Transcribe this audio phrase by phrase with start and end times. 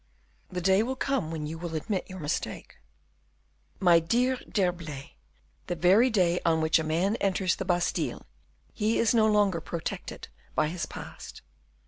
[0.49, 2.79] "The day will come when you will admit your mistake."
[3.79, 5.13] "My dear D'Herblay,
[5.67, 8.25] the very day on which a man enters the Bastile,
[8.73, 11.43] he is no longer protected by his past."